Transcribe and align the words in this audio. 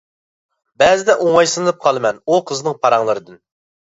بەزىدە 0.83 1.15
ئوڭايسىزلىنىپ 1.25 1.83
قالىمەن، 1.85 2.19
ئۇ 2.31 2.39
قىزنىڭ 2.53 2.79
پاراڭلىرىدىن. 2.87 3.37